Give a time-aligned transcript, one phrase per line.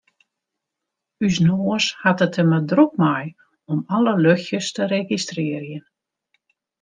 [1.27, 3.23] Us noas hat it der mar drok mei
[3.75, 5.85] om alle luchtsjes te registrearjen.